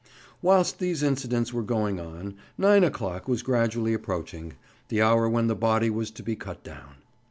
[0.41, 4.53] Whilst these incidents were going on, 9 o'clock was gradually approaching,
[4.87, 6.95] the hour when the body was to be cut down.